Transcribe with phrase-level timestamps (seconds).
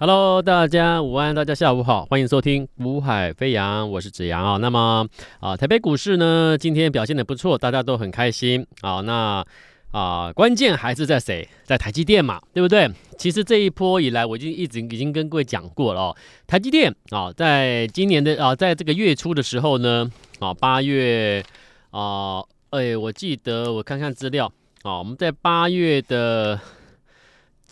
[0.00, 4.56] Hello，大家午安，大家下午好，欢迎收听《股海飞扬》，我是子阳啊。
[4.56, 5.06] 那么
[5.40, 9.02] 啊，台北股市呢，今天表现得不错，大家都很开心啊。
[9.02, 9.44] 那
[9.90, 11.46] 啊，关键还是在谁？
[11.64, 12.90] 在台积电嘛，对不对？
[13.18, 16.16] 其实这一波以来，我已经一直已经跟各位讲过了哦。
[16.46, 21.44] 台积电啊，在今年的啊，在这个月初的时候呢，啊，八月
[21.90, 24.50] 啊，哎，我记得我看看资料
[24.82, 26.58] 啊，我们在八月的。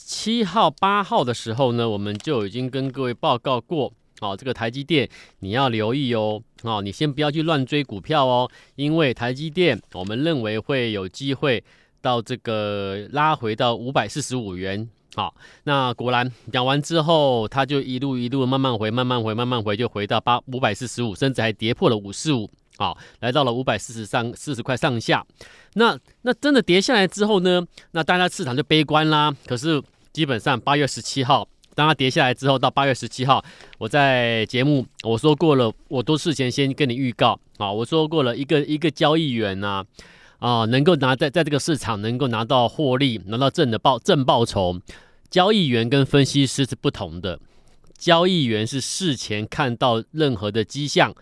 [0.08, 5.06] 七号、八号的时候呢，我们就已经跟各位报告过，哦，这个台积电
[5.40, 11.62] 你要留意哦，哦，你先不要去乱追股票哦，因为台积电我们认为会有机会
[12.00, 15.34] 到这个拉回到五百四十五元，好，
[15.64, 22.48] 那果然讲完之后，它就一路一路慢慢回，慢慢回，慢慢回，就回到八五百四十五，甚至还跌破了五四五，
[22.78, 25.22] 好，来到了五百四十上四十块上下。
[25.74, 29.82] 那那真的跌下来之后呢，那大家市场就悲观啦，可是。
[30.18, 31.46] 基本上八月十七号，
[31.76, 33.40] 当它跌下来之后，到八月十七号，
[33.78, 39.86] 我在节目我说过了，我都事前先跟你预告啊，我说过了一个一个交易员啊，
[40.40, 44.80] 啊，能够拿在在这个市场能够拿到获利，拿到正的报正报酬，
[45.30, 47.38] 交易员跟分析师是不同的，
[47.96, 51.14] 交易员是事前看到任何的迹象，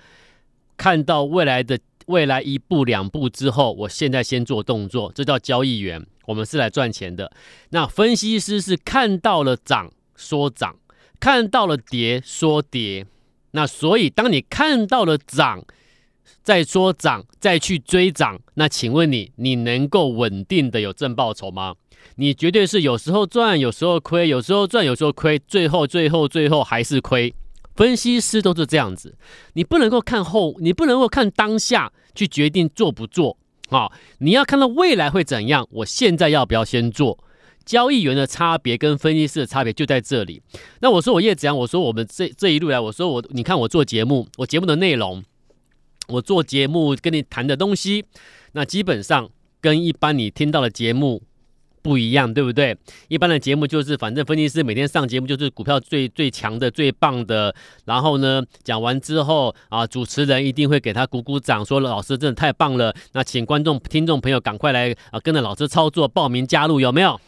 [0.78, 6.06] 看到未来的未来一步两步之后，我现在先做动作，这叫交易员。
[6.26, 7.32] 我们是来赚钱的，
[7.70, 10.76] 那分析师是看到了涨说涨，
[11.18, 13.06] 看到了跌说跌，
[13.52, 15.64] 那所以当你看到了涨，
[16.42, 21.74] 再说涨，再去追涨，那请问你，你能够稳定的有正报酬吗？
[22.16, 27.34] 你绝对是有时候赚，有时候亏，有时候赚，有时候亏，最后最后最后还是亏。
[27.74, 29.18] 分析师都是这样子，
[29.52, 33.36] 你不能够看后，你不能够看当下去决定做不做。
[33.68, 35.66] 好，你要看到未来会怎样？
[35.70, 37.18] 我现在要不要先做？
[37.64, 40.40] 交易员的差别跟分析师的差别就在这里。
[40.80, 45.24] 那我说我叶子阳，我说我们这这一路来，我说我你看我做节目，我节目的内容，
[46.06, 48.04] 我做节目跟你谈的东西，
[48.52, 49.28] 那基本上
[49.60, 51.22] 跟一般你听到的节目。
[51.86, 52.76] 不一样，对不对？
[53.06, 57.54] 一般的节目就是，反正分析师每天上节目就是股票最最强的、最棒的。
[57.84, 62.92] 然后呢，讲完之后啊，主持人一定会给他鼓鼓掌，说老师真的太棒了。
[63.12, 67.20] 那请观众、听众朋友赶快来啊，跟着老师操作，报名加入，有没有？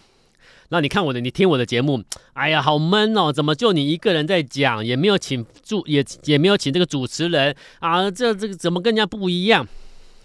[0.71, 2.03] 那你看我的，你听我的节目，
[2.33, 9.65] 哎呀，好闷哦，怎么就你一个人在讲，也没有请助，也也没有请这个主持人啊，这这个怎么跟人家不一样？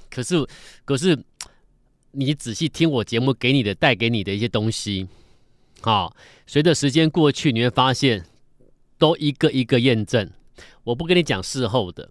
[0.10, 0.44] 可是，
[0.86, 1.16] 可是。
[2.16, 5.08] 你仔细听我节目给你的带给你的一些东西，
[5.82, 6.16] 好，
[6.46, 8.24] 随着时间过去，你会发现
[9.00, 10.30] 都一个一个验证。
[10.84, 12.08] 我不跟你讲事后的，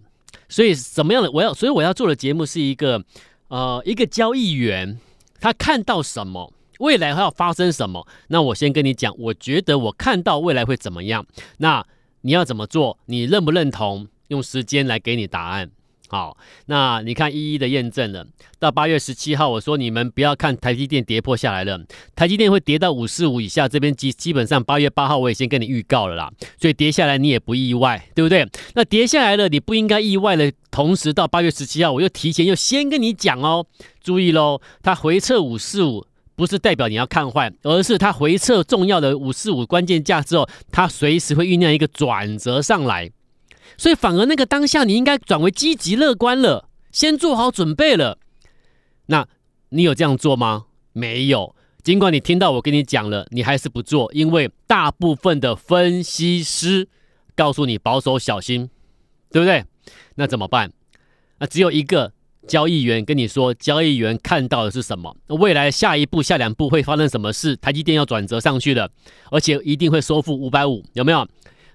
[0.49, 3.05] 所以什么样的我要，所以我要做的节目是一个
[3.47, 4.99] 呃一个交易员，
[5.41, 11.25] 他看到什么，未来要发生什么，那我先跟你讲，我觉得我看到未来会怎么样，
[11.59, 11.87] 那
[12.23, 12.99] 你要怎么做？
[13.07, 14.09] 你认不认同？
[14.29, 15.71] 用时间来给你答案。
[16.13, 16.37] 好，
[16.67, 18.27] 那你看一一的验证了。
[18.59, 21.81] 到八月十七号，我说你们不要看台积电跌破下来了，
[22.15, 23.67] 台积电会跌到五四五以下。
[23.67, 26.31] 这边基基本上八月八号我也先跟你预告了啦，
[26.61, 28.47] 所以跌下来你也不意外，对不对？
[28.75, 33.65] 那跌下来了，你不应该意外的同时，到八月十七号我又提前又先跟你讲哦，
[34.03, 36.05] 注意喽，它回撤五四五
[36.37, 43.11] 不是代表你要看坏，而是它回撤重要的五四五关键价之后，它随时会酝酿一个转折上来。
[43.77, 48.19] 所以反而那个当下，你应该转为积极乐观了，先做好准备了。
[49.07, 49.27] 那
[49.71, 50.67] 你有这样做吗？
[50.93, 51.55] 没有。
[51.83, 56.89] 尽管你听到我跟你讲了，你还是不做，因为大部分的分析师
[57.35, 58.71] 告诉你保守小心，
[59.33, 59.65] 对不对？
[60.15, 60.73] 那怎么办？
[61.41, 62.13] 那只有一个
[62.47, 65.17] 交易员跟你说，交易员看到的是什么？
[65.27, 67.57] 未来下一步、下两步会发生什么事？
[67.57, 68.89] 台积电要转折上去了，
[69.33, 71.27] 而且一定会收复五百五，有没有？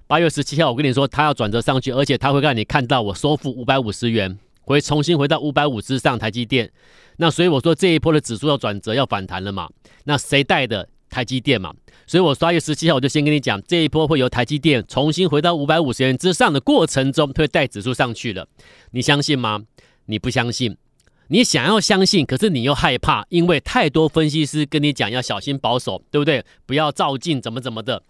[0.08, 6.70] 八月十七号，我跟你说，他要转折上去，而且他会让你看到我收复五百五十元，会重新回到五百五之上台积电。
[7.18, 9.68] 那所以我说这一波的指数要转折要反弹了嘛？
[10.04, 11.74] 那谁带的台积电嘛？
[12.06, 18.48] 所以我八月十七号我就先跟你讲，这一波会由台积电重新回到五百五十元之上的过程中，会带指数上去了。
[18.92, 19.64] 你相信吗？
[20.06, 20.74] 你不相信？
[21.26, 26.42] 你想要相信，可是你又害怕，因为太多分析师跟你讲要小心保守，对不对？
[26.64, 28.02] 不要照进，怎么怎么的？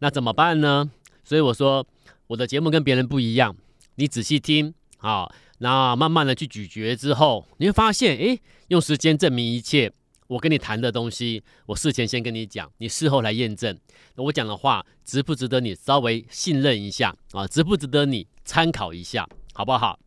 [0.00, 0.90] 那怎么办呢？
[1.30, 1.86] 所以我说，
[2.26, 3.54] 我的节目跟别人不一样。
[3.94, 9.92] 你仔细听啊，那慢慢的去咀嚼之后，你会发现，诶，用时间证明一切。
[10.26, 13.78] 我跟你谈的东西，我事前先跟你讲，你事后来验证。
[14.16, 17.46] 我讲的话值不值得你稍微信任一下啊？
[17.46, 20.00] 值不值得你参考一下，好不好？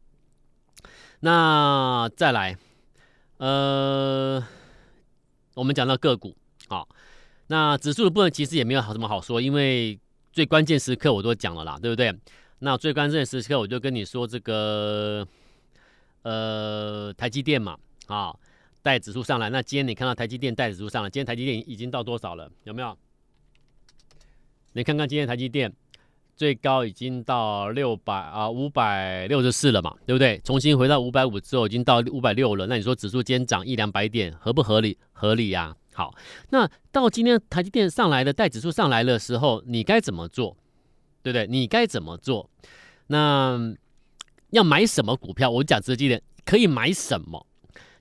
[1.21, 2.57] 那再来，
[3.37, 4.45] 呃，
[5.53, 6.35] 我们讲到个股，
[6.67, 6.89] 好，
[7.47, 9.97] 那指数的部分其实也没有好什么好说，因为。
[10.33, 12.11] 最关键时刻我都讲了啦，对不对？
[12.57, 15.25] 那最关键时刻我就跟你说这个，
[16.23, 17.77] 呃，台积电嘛，
[18.07, 18.35] 啊，
[18.81, 19.51] 带指数上来。
[19.51, 22.51] 那今天你看到台积电带指数上来，今天台积电已经到多少了？
[22.63, 22.97] 有没有？
[24.73, 25.71] 你看看今天台积电
[26.35, 30.39] 最高已经到六百啊五百六十四了嘛，对不对？
[30.43, 32.65] 重新回到五百五之后，已经到五百六了。
[32.65, 34.97] 那你说指数今天涨一两百点，合不合理？
[35.11, 36.13] 合理呀、好，
[36.49, 40.57] 那到今天台积电上来的带指数上来的时候，你该怎么做？
[41.21, 41.47] 对不对？
[41.47, 42.49] 你该怎么做？
[43.07, 43.57] 那
[44.51, 45.49] 要买什么股票？
[45.49, 47.45] 我讲直接点，可以买什么？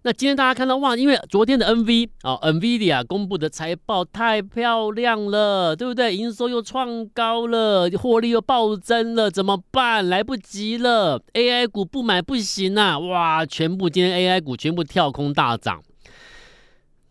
[0.04, 6.16] 那今天大家看到哇，因为昨天的 NV 啊，NVIDIA 公布的财报太漂亮了，对不对？
[6.16, 10.08] 营收又创高了，获利又暴增了，怎么办？
[10.08, 12.98] 来不及了，AI 股不买不行啊！
[12.98, 15.80] 哇，全部今天 AI 股全部跳空大涨。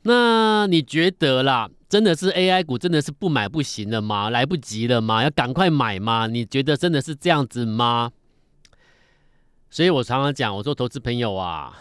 [0.04, 4.30] 那你觉得啦，真的是 AI 股真的是不买不行了吗？
[4.30, 5.24] 来不及了吗？
[5.24, 6.28] 要赶快买吗？
[6.28, 8.12] 你觉得真的是这样子吗？
[9.70, 11.78] 所以我常常讲，我说投资朋友啊。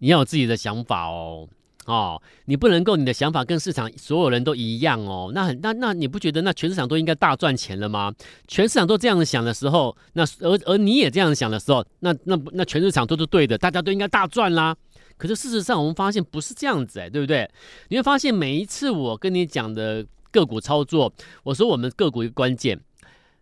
[0.00, 1.48] 你要有自己的想法哦，
[1.86, 8.14] 哦，你不能够你的想法跟市场所有人都一样哦，那很那那你不觉得那全市场都应该大赚钱了吗？
[8.46, 14.76] 全市场都这样子想的时候，那而而你也这样想的时候，那那那全市场都是对的，大家都应该大赚啦。
[15.18, 17.50] 可是事实上我们发现不是这样子哎，对不对？
[17.88, 21.12] 你会发现每一次我跟你讲的个股操作，
[21.42, 22.80] 我说我们个股一个关键，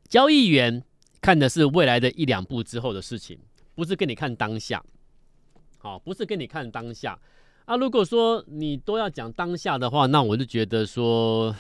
[0.09, 0.83] 交易员
[1.21, 3.39] 看的是未来的一两步之后的事情，
[3.75, 4.83] 不是跟你看当下。
[5.79, 7.19] 好，不是跟你看当下
[7.67, 7.77] 啊。
[7.77, 11.55] 如果说你都要讲当下的话，那我就觉得说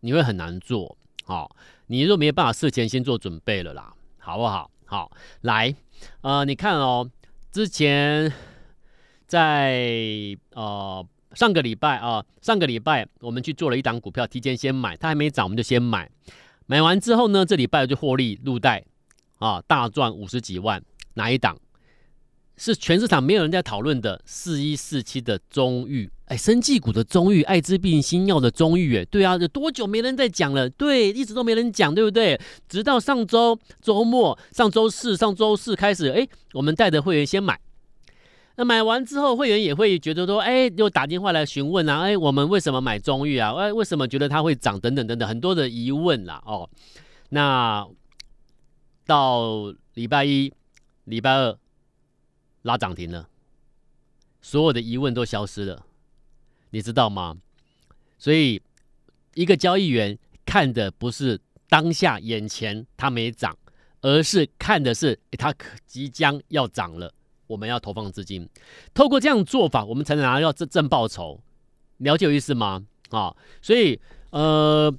[0.00, 0.96] 你会很难做。
[1.24, 1.56] 好，
[1.86, 4.70] 你若没有办法事前先做准备了啦，好不好？
[4.84, 5.74] 好，来，
[6.20, 7.08] 呃，你看哦，
[7.50, 8.30] 之前
[9.32, 11.02] 在呃
[11.32, 16.10] 上个礼拜啊，上个礼拜我们去做了一档股票，提前先买，它还没涨，我们就先买。
[16.66, 18.84] 买完之后呢，这礼拜就获利入袋
[19.38, 20.82] 啊，大赚五十几万。
[21.14, 21.56] 哪一档？
[22.58, 30.68] 是全市场没有人在讨论的四一四七的中裕，哎，生技股的中裕，艾滋病新药的中裕，哎，对啊，有多久没人在讲了？
[30.68, 32.38] 对，一直都没人讲，对不对？
[32.68, 37.58] 直到上周周末，上周四、上周四开始，哎，我们带着会员先买，
[38.56, 43.52] 那买完之后，会员也会觉得说，哎，又打电话来询问啊，哎，我们为什么买中玉啊？
[43.54, 44.78] 哎，为什么觉得它会涨？
[44.80, 46.68] 等等等等，很多的疑问啦，哦，
[47.30, 47.86] 那
[49.06, 50.52] 到礼拜一、
[51.04, 51.58] 礼拜二。
[52.64, 53.28] 拉涨停了，
[54.40, 55.84] 所有的疑问都消失了，
[56.70, 57.36] 你知道吗？
[58.18, 58.62] 所以，
[59.34, 60.16] 一个交易员
[60.46, 63.58] 看的不是当下眼前它没涨，
[64.00, 67.12] 而是看的是它可即将要涨了，
[67.52, 68.48] 我们要投放资金。
[68.92, 71.38] 透过这样做法，我们才能拿到正正报酬。
[71.98, 72.82] 了解有意思吗？
[73.10, 74.00] 啊，所以
[74.30, 74.92] 呃，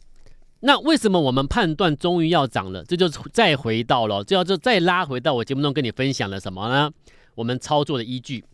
[0.60, 2.84] 那为什么我们判断终于要涨了？
[2.86, 6.92] 这就再回到了，就要就再拉回到我节目中跟你分享了什么呢？
[7.36, 8.46] 我们操作的依据，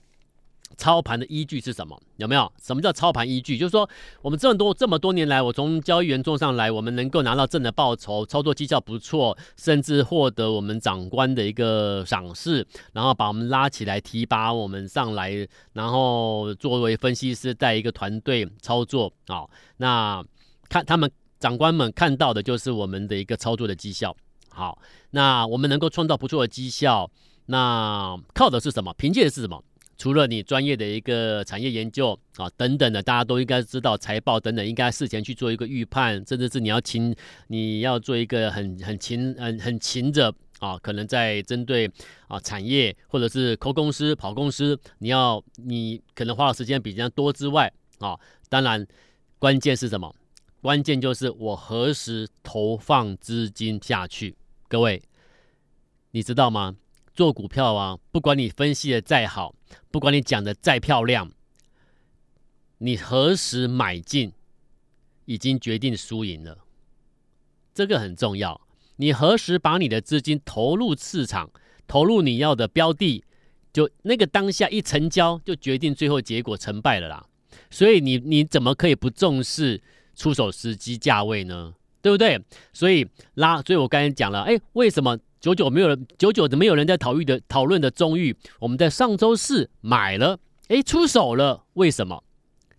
[0.78, 2.00] 操盘的依据是什么？
[2.18, 2.52] 有没有？
[2.62, 3.58] 什么叫操盘依据？
[3.58, 3.90] 就是说，
[4.22, 19.50] 我们这么多这么多年来，我从交易员做上来，我们能够拿到正的报酬，操作绩效不错，甚至获得我们长官的一个赏识，然后把我们拉起来，提拔我们上来，然后作为分析师带一个团队操作啊、哦。
[19.78, 20.24] 那
[20.70, 24.16] 看他们长官们看到的就是我们的一个操作的绩效。
[24.50, 24.78] 好，
[25.12, 27.10] 那我们能够创造不错的绩效。
[27.46, 28.94] 那靠的是什么？
[28.96, 29.64] 凭借的是什么？
[30.00, 37.14] 除了你专业的一个产业研究啊等等的，大家都应该知道财报等等，应该事前去做一个预判，甚至是你要勤，
[37.48, 41.92] 你要做一个很很勤很很勤着啊，可能在针对
[42.30, 48.88] 啊产业或者是抠公司跑公司，你要你可能花的时间比人家多之外啊，当然
[49.38, 50.16] 关键是什么？
[50.62, 54.38] 关键就是我何时投放资金下去，
[54.70, 55.02] 各位
[56.12, 56.78] 你知道吗？
[57.20, 59.54] 做股票啊，不管你分析的再好，
[59.92, 61.30] 不管你讲的再漂亮，
[62.78, 64.32] 你何时买进，
[65.26, 66.60] 已经决定输赢了。
[67.74, 68.62] 这个很重要。
[68.96, 71.52] 你何时把你的资金投入市场，
[71.86, 73.26] 投入你要的标的，
[73.74, 77.26] 就那个当下一成交，就决定最后结果成败了啦。
[77.70, 79.82] 所以你你怎么可以不重视
[80.16, 81.74] 出手时机价位呢？
[82.02, 82.42] 对不对？
[82.72, 85.20] 所以拉，所以我刚才讲了，哎，为什么？
[85.40, 92.24] 久久没有人，久久的没有人在讨论的讨论的中裕，我们在上周四买了，哎，出手了，为什么？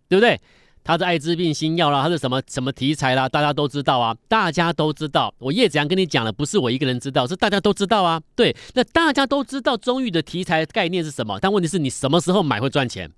[0.09, 0.39] 对不对？
[0.83, 3.29] 它是艾滋病新药啦，它是什么什么题材啦？
[3.29, 5.33] 大家都知道啊，大家都知道。
[5.39, 8.21] 我叶子阳跟你讲了，不是我一个人知道，是大家都知道啊。
[8.35, 11.39] 对，那大家都知道中裕的题材概念是什么？
[11.41, 13.11] 但问题是你什么时候买会赚钱？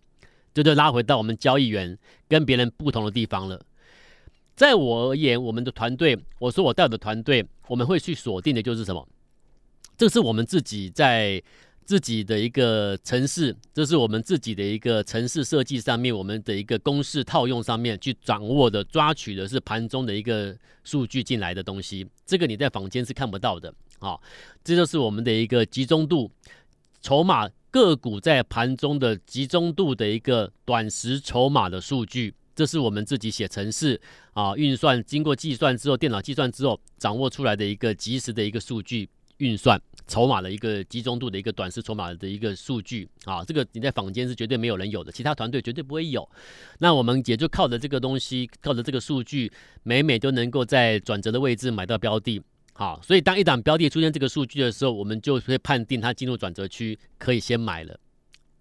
[0.55, 3.61] 这就拉回到我们交易员跟别人不同的地方了。
[4.55, 9.09] 在我而言，我们的团队，我说我带的团队，我们会去锁定的就是什么？
[10.03, 11.41] 这是我们自己在
[11.85, 22.05] 自己的一个城市，这是我们自己的一个城市设计上面，我们的一个公式套用上面去掌握的，抓取的是盘中的一个数据进来的东西。
[22.27, 24.19] 这个你在坊间是看不到的啊，
[24.65, 26.29] 这就是我们的一个集中度，
[27.01, 32.35] 筹码个股在盘中的集中度的一个短时筹码的数据。
[32.57, 34.01] 这是我们自己写程式
[34.33, 46.29] 啊，运算经过计算之后，电脑计算之后掌握出来的一个即时的一个数据运算筹码的一个集中度的一个短时筹码的一个数据啊，这个你在坊间是绝对没有人有的，其他团队绝对不会有。
[46.79, 49.51] 那我们也就靠着这个东西，靠着这个数据，
[49.83, 52.43] 每每都能够在转折的位置买到标的。
[52.75, 57.99] 好，所以当一档标的出现这个数据的时候，我们就会判定它进入转折区，可以先买了。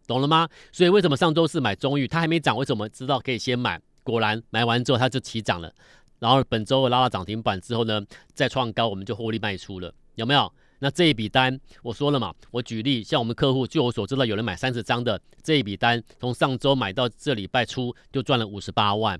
[0.05, 0.49] 懂了吗？
[0.71, 3.81] 所以为什么上周四买中裕，它还没涨，为什么知道可以先买？
[4.03, 5.73] 果然买完之后它就起涨了，
[6.19, 8.01] 然后本周拉到涨停板之后呢，
[8.33, 10.51] 再创高，我们就获利卖出了，有没有？
[10.81, 19.17] 那这一笔单我说了嘛，我举例，像我们客户，据我所知道，有人买三十张的这一笔单，从上周买到这礼拜初就赚了五十八万，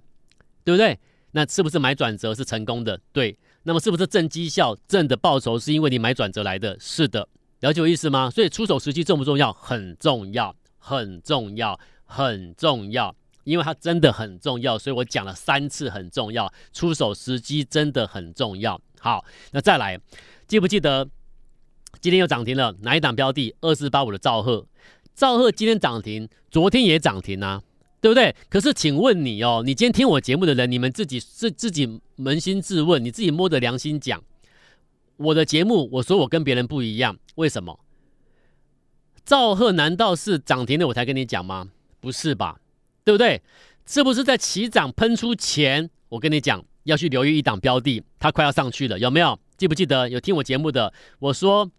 [0.64, 1.00] 对不对？
[1.32, 3.00] 那是不是买转折是成功的？
[3.14, 3.38] 对。
[3.64, 6.76] 那么是不是正绩效、正的报酬是因为你买转折来的？
[6.80, 7.30] 是的。
[7.62, 8.30] 了解我意思吗？
[8.30, 9.54] 所以出手时机重不重要？
[9.54, 10.56] 很重要。
[10.84, 16.52] 很重要，很重要，因为它真的很重要，所以我讲了三次很重要。
[16.74, 18.82] 出手时机真的很重要。
[19.00, 20.02] 好，那再来，
[20.48, 21.08] 记不记得
[22.02, 22.76] 今天又涨停了？
[22.82, 23.56] 哪一档标的？
[23.62, 24.66] 二四八五的兆赫，
[25.14, 27.62] 兆赫今天涨停，昨天也涨停啊，
[28.02, 28.36] 对不对？
[28.50, 34.24] 可是请问你哦，你今天听我节目的人，你们自己自自己扪心自问，你自己摸着良心讲，
[35.18, 37.80] 我的节目，我说我跟别人不一样，为什么？
[39.24, 41.70] 兆赫难道是涨停了我才跟你讲吗？
[42.00, 42.60] 不是吧，
[43.04, 43.44] 对不对？
[43.86, 49.38] 是不是在起涨喷出前，我跟你讲要去留意一档标的，它快要上去了，有没有？
[49.58, 50.92] 记不记得有听我节目的？
[51.20, 51.70] 我说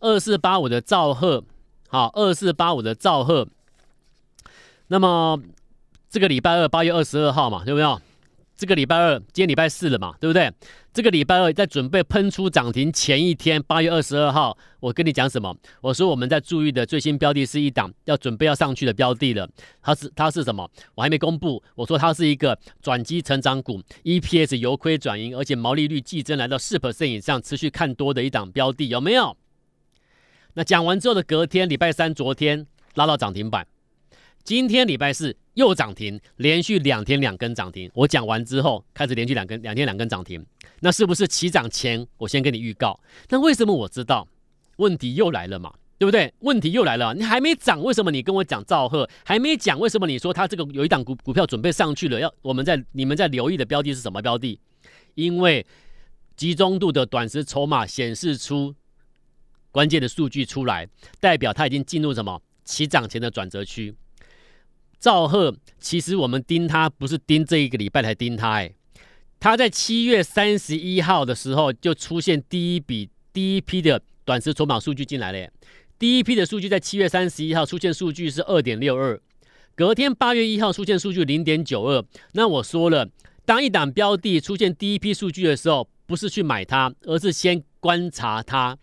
[0.00, 1.42] 二四八五的兆赫，
[1.88, 3.46] 好，二四八五的兆赫。
[4.88, 5.40] 那么
[6.08, 8.00] 这个礼拜二八月二十二号嘛，有没有？
[8.56, 10.50] 这个礼拜二，今天礼拜四了嘛，对不对？
[10.94, 15.54] 这个礼拜二在准备喷出涨停前一天，八月二十二号，我跟你讲什么？
[15.82, 19.46] 我说我们在注意的最新标的是一档要准备要上去的标的了。
[19.82, 20.66] 它是它是什么？
[20.94, 21.62] 我还没公布。
[21.74, 29.36] 我说它是一个转机成长股，EPS 由亏转盈，而且毛利率季增来到四 percent 以上，持续看多的一档标的，有没有？
[30.58, 33.66] 那讲完之后的隔天，礼拜三昨天拉到涨停板，
[34.42, 35.36] 今天礼拜四。
[35.52, 37.90] 又涨停，连续两天两根涨停。
[37.94, 40.44] 我讲完之后，开始连续两根两天两根涨停。
[40.80, 43.00] 那是不是起涨前我先跟你预告？
[43.30, 44.28] 那为什么我知道？
[44.76, 46.32] 问题又来了嘛，对不对？
[46.40, 49.08] 问题又来了，你还没涨，为什么你跟我讲兆赫？
[49.24, 52.20] 还没讲，为什么你说它这个有一档股股票准备上去了？
[52.20, 54.58] 要我们在你们在留意的标的是什么标的？
[55.14, 55.64] 因为
[56.36, 58.74] 集中度的短时筹码显示出
[59.76, 60.88] 关键的数据出来，
[61.20, 63.94] 代表它已经进入什么起涨前的转折区。
[64.98, 68.72] 赵赫，其实我们盯它不是盯这一个礼拜才盯它，哎，
[69.38, 75.50] 它在七月三十一号的时候就出现第一笔第一批的短时筹码数据进来了，
[75.98, 79.20] 第一批的数据在七月三十一号出现数据是二点六二，
[79.74, 82.02] 隔天八月一号出现数据零点九二。
[82.32, 83.10] 那我说了，
[83.44, 88.78] 当一档标的出现第一批数据的时候，不是去买它，而是先观察它。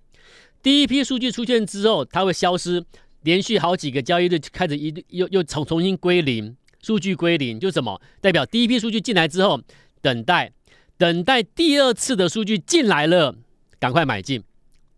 [0.63, 2.83] 第一批数据出现之后，它会消失。
[3.23, 8.01] 连续好几个交易日开始一又又重重新归零，数据归零，就什么？
[8.19, 9.61] 代表第一批数据进来之后，
[10.01, 10.51] 等待
[10.97, 13.35] 等待第二次的数据进来了，
[13.79, 14.43] 赶快买进，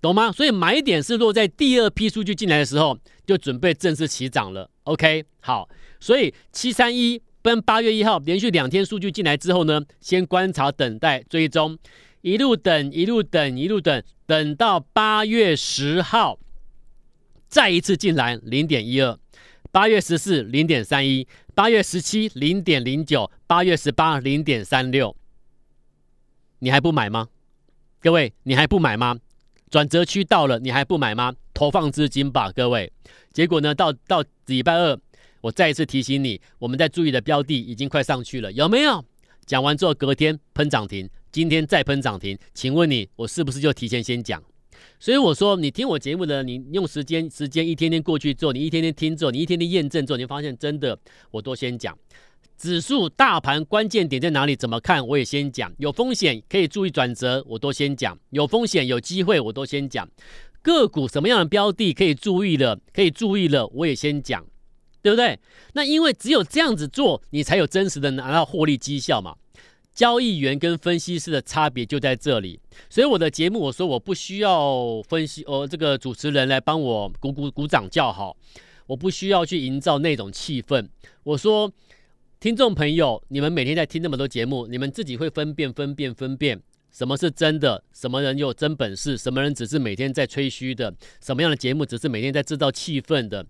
[0.01, 0.31] 懂吗？
[0.31, 4.69] 所以买点是落在第二批数据进来的时候，就准备正式起涨了。
[4.85, 5.69] OK，好，
[5.99, 11.77] 所以七三一跟八月一号连续两天数据进来之后呢，先观察等待追踪，
[12.21, 16.39] 一路等一路等一路等，等到八月十号。
[17.47, 19.17] 再一次进来零点一二，
[19.71, 25.15] 八月十四零点三一，八月十七零点零九，八月十八零点三六，
[26.59, 27.29] 你还不买吗？
[28.01, 29.17] 各位，你还不买吗？
[29.69, 31.33] 转折区到了，你还不买吗？
[31.53, 32.91] 投放资金吧，各位。
[33.31, 34.99] 结果呢，到到礼拜二，
[35.41, 39.05] 我再一次提醒你，我们在注意的标的已经快上去了，有没有？
[39.45, 44.43] 讲完之后，隔天喷涨停，今天再喷涨停，请问你，我是不是就提前先讲？
[44.99, 50.97] 所以我说，你听我节目的，你用时间，时间一天天过去之后，你一天天听之后，你一天天验证之后，你发现真的，
[51.31, 51.97] 我都先讲。
[52.57, 54.55] 指数大盘关键点在哪里？
[54.55, 55.05] 怎么看？
[55.05, 55.71] 我也先讲。
[55.77, 58.17] 有风险可以注意转折，我都先讲。
[58.29, 60.07] 有风险有机会，我都先讲。
[60.61, 62.79] 个股什么样的标的可以注意了？
[62.93, 64.43] 可以注意了，我也先讲，
[65.05, 65.39] 对不对？
[65.73, 69.35] 那因为只有这样子做，你才有真实的拿到获利绩效嘛。
[69.93, 72.59] 交易员跟分析师的差别就在这里。
[72.89, 78.35] 所以我的节目，我说我不需要分析，哦，这个主持人来帮我鼓鼓鼓掌叫好，
[78.87, 80.89] 我不需要去营造那种气氛。
[81.21, 81.71] 我说，
[82.39, 86.59] 听众朋友，你们每天在听那么多节目，你们自己会分辨、分辨、分辨。
[86.91, 87.83] 什么是真的？
[87.93, 89.15] 什么人有真本事？
[89.15, 90.91] 什么人只是每天在吹嘘的？
[91.21, 93.45] 什么样的节目只是每天在制造气氛的？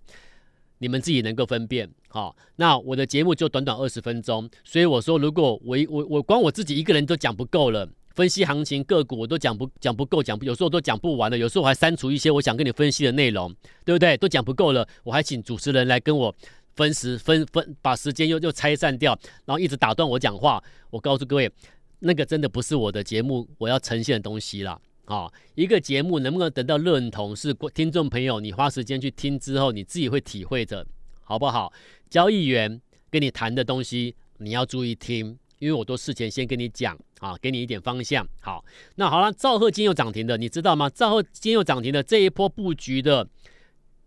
[0.78, 1.90] 你们自己能够分辨。
[2.08, 13.54] 好，那我的节目就短短二十分钟，所以我说，如果我我我光我自己一个人都讲不够了，分析行情个股我都讲不讲不够，讲有时候都讲不完了，有时候我还删除一些我想跟你分析的内容，
[13.84, 14.16] 对不对？
[14.16, 16.34] 都讲不够了，我还请主持人来跟我
[16.74, 20.62] 分时分分，把时间又又拆散掉，然后一直打断我讲话。
[20.90, 21.50] 我告诉各位。
[21.98, 24.78] 那个真的不是我的节目，我要呈现的东西啦。
[25.06, 25.32] 啊！
[25.54, 30.86] 一个节目能不能得到认同，是听众朋友你花时间去听之后，你自己会体会的，
[31.22, 31.72] 好不好？
[32.10, 38.26] 交易员跟你谈的东西，你要注意听，因为我都事前先跟你讲啊，给你一点方向。
[38.40, 38.64] 好，
[38.96, 40.90] 那好了，兆赫今又涨停的，你知道吗？
[40.90, 43.28] 兆赫今又涨停的这一波布局的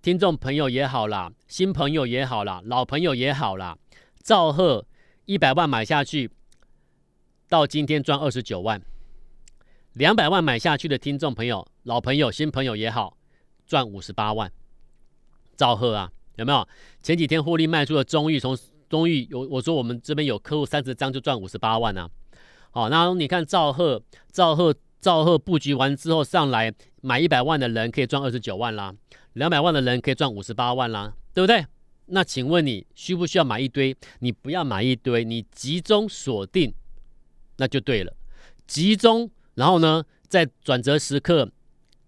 [0.01, 3.77] 听众朋友也好啦，新朋友也好啦，老朋友也好啦，
[4.21, 4.85] 兆赫
[5.25, 6.29] 一百万买下去。
[7.47, 8.79] 到今天赚二十九万，
[9.93, 13.17] 两百万买下去的听众朋友、老朋友、新朋友也好，
[13.65, 14.51] 赚五十八万。
[15.57, 16.67] 赵赫啊，有没有？
[17.01, 22.09] 前几天获利卖出的中裕，从中裕有我说我们这边有客户三十张就赚五十八万啊。
[22.71, 28.93] 好，那你看赵赫，赵赫，赵赫布局完之后上来买一百万的人可以赚二十九万啦，
[29.33, 31.65] 两百万的人可以赚五十八万啦，对不对？
[32.05, 33.95] 那请问你需不需要买一堆？
[34.19, 36.73] 你不要买一堆，你集中锁定。
[37.57, 38.15] 那就对了，
[38.65, 41.51] 集中，然后呢，在转折时刻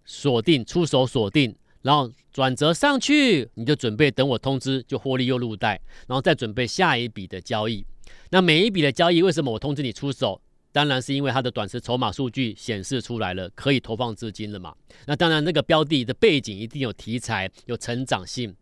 [0.05, 7.85] 锁定出手锁定，然后转折上去，你就准备等我通知，就获利又入袋，然后再准备下一笔的交易。
[8.29, 10.41] 那每一笔的交易，为什么我通知你出手？
[10.71, 14.73] 当然是因为它的短时筹码数据显示出来了，可以投放资金了嘛。
[15.05, 18.55] 那当然，那个标的的背景一定有题材，有成长性，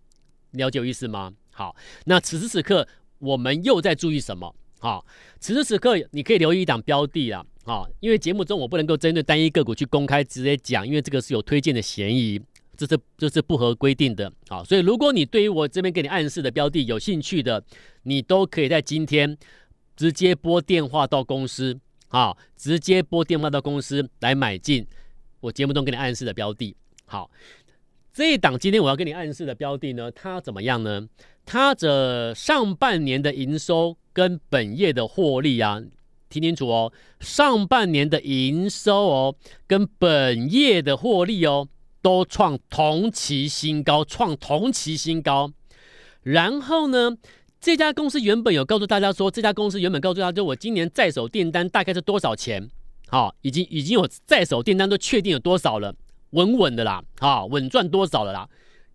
[0.54, 1.32] 了解我意思吗？
[1.52, 2.88] 好，那此时此刻
[3.20, 4.56] 我们又在注意什么？
[4.80, 5.06] 好，
[5.40, 12.40] 此时此刻你可以留意一档标的啦，啊，因为节目中我不能够针对单一个股去公开直接讲，因为这个是有推荐的嫌疑，
[12.78, 17.62] 这是这是不合规定的，好，所以如果你对于我这边给你暗示的标的有兴趣的，
[18.04, 19.38] 你都可以在今天
[19.98, 24.88] 直接拨电话到公司，啊，直接拨电话到公司来买进
[25.42, 26.74] 我节目中给你暗示的标的，
[27.06, 27.30] 好，
[28.20, 31.08] 这一档今天我要给你暗示的标的呢，它怎么样呢？
[31.46, 35.82] 它的上半年的营收跟本业的获利啊，
[36.28, 41.70] 听清楚哦，上半年的营收哦，跟本业的获利哦，
[42.02, 45.54] 都创同期新高，创同期新高。
[46.22, 47.16] 然后呢，
[47.62, 52.70] 这家公司原本有告诉大家说，这家公司原本告诉大家说，我今年在手订单大概是多少钱？
[53.08, 55.96] 好，已经已经有在手订单都确定有多少了，
[56.32, 58.50] 稳稳的啦，好，稳赚多少了啦。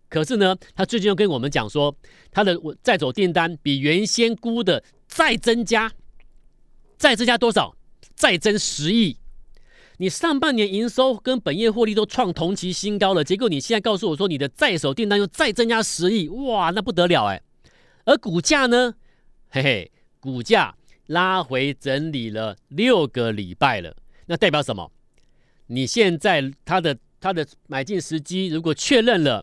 [0.08, 1.96] 可是呢，他最近又跟我们讲说，
[2.30, 5.92] 他的在手订单比原先估的再增加，
[6.96, 7.74] 再增加多少？
[8.14, 9.16] 再增十亿。
[9.96, 17.40] 你上半年营收跟本业获利都创同期新高了，结果你现在告诉我说，你的在手订单又再增加十亿，哇，那不得了哎！
[18.04, 18.94] 而股价呢？
[19.50, 20.74] 嘿嘿，股价
[21.06, 24.90] 拉回整理了六个礼拜了，那代表什么？
[25.66, 29.42] 你现在他的他的买进时机如果确认了。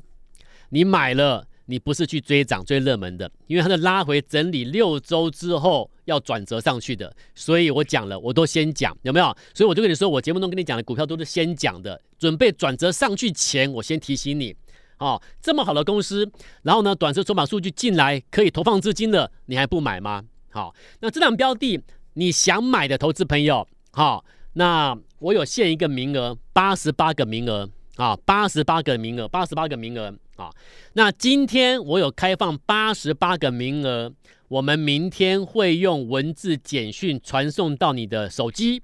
[0.70, 9.36] 你买了，你不是去追涨追热门的，因为它的拉回整理六周之后要转折上去的，所以我讲了，我都先讲，有没有？
[9.54, 14.56] 所以我就跟你说，我节目中跟你讲的股票都是先讲的，准备转折上去前，我先提醒你，
[15.00, 20.24] 哦，这么好的公司，然后呢，短时筹码数据进来可以投放资金的，你还不买吗？
[20.52, 21.82] 好、那这档标的
[22.14, 27.70] 你想买的投资朋友，好、那我有限一个名额，八十八个名额。
[27.98, 30.50] 啊，八十八个名额，八十八个名额啊！
[30.94, 34.12] 那今天我有开放八十八个名额，
[34.48, 38.82] 我们明天会用文字简讯传送到你的手机，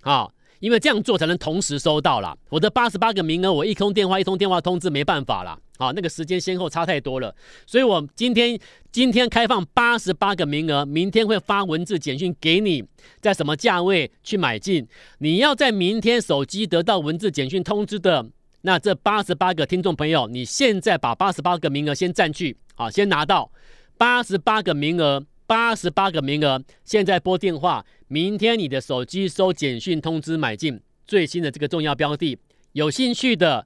[0.00, 2.36] 啊，因为这样做才能同时收到了。
[2.48, 5.60] 我的八十八个名额，我一通电话一通电话通知没办法了。
[5.78, 8.58] 好，那个时间先后差太多了，所以我今天
[8.90, 12.84] 今天开放八十八个名额，明天会发文字简讯给你，
[13.20, 14.86] 在什么价位去买进，
[15.18, 18.26] 你要在明天手机得到文字简讯通知的。
[18.62, 23.52] 那这八十八个听众朋友，你现在把八十八个名额先占据，好，先拿到
[23.96, 32.36] 八十八个名额，八十八个名额，现在拨电话，明天你的手机收简讯通知买进最新的这个重要标的，
[32.72, 33.64] 有兴趣的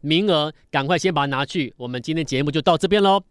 [0.00, 3.22] 名额赶快先把它拿去，我们今天节目就到这边喽。